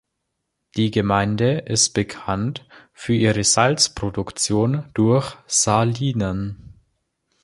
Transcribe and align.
Die 0.77 0.89
Gemeinde 0.89 1.59
ist 1.59 1.93
bekannt 1.93 2.65
für 2.91 3.13
ihre 3.13 3.43
Salzproduktion 3.43 4.89
durch 4.95 5.35
Salinen. 5.45 6.73